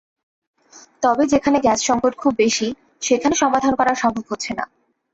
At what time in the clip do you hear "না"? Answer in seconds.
4.53-4.65